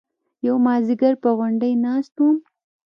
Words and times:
يو 0.47 0.55
مازديگر 0.65 1.13
پر 1.21 1.31
غونډۍ 1.37 1.73
ناست 1.85 2.15
وم. 2.21 2.37